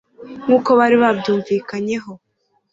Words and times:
nk'uko 0.43 0.69
bari 0.79 0.95
babyumvikanyeho 1.03 2.11